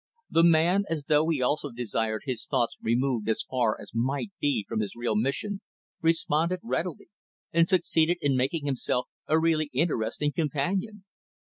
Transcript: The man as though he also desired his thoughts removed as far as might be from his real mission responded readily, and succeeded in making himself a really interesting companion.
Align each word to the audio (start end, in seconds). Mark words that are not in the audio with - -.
The 0.31 0.43
man 0.43 0.85
as 0.89 1.03
though 1.05 1.29
he 1.29 1.43
also 1.43 1.69
desired 1.69 2.23
his 2.25 2.47
thoughts 2.47 2.75
removed 2.81 3.29
as 3.29 3.45
far 3.47 3.79
as 3.79 3.93
might 3.93 4.31
be 4.39 4.65
from 4.67 4.79
his 4.79 4.95
real 4.95 5.15
mission 5.15 5.61
responded 6.01 6.59
readily, 6.63 7.09
and 7.53 7.69
succeeded 7.69 8.17
in 8.19 8.35
making 8.35 8.65
himself 8.65 9.05
a 9.27 9.39
really 9.39 9.69
interesting 9.73 10.31
companion. 10.31 11.03